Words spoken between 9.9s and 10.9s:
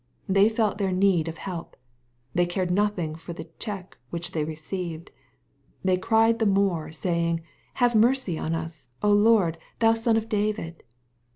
Son of David."